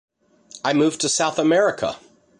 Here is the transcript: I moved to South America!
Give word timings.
I 0.65 0.73
moved 0.73 1.01
to 1.01 1.09
South 1.09 1.37
America! 1.37 1.97